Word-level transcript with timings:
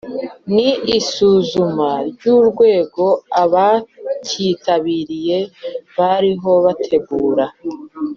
Ni 0.55 0.69
isuzuma 0.97 1.89
ry’urwego 2.13 3.05
abakitabiriye 3.43 5.37
bariho 5.97 6.51
bategura 6.65 7.45